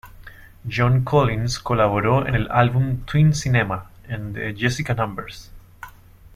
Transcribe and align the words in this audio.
John 0.67 1.03
Collins 1.05 1.59
colaboró 1.59 2.25
en 2.27 2.33
el 2.33 2.47
álbum 2.49 3.05
"Twin 3.05 3.35
Cinema" 3.35 3.91
en 4.07 4.33
"The 4.33 4.55
Jessica 4.55 4.95
Numbers". 4.95 5.51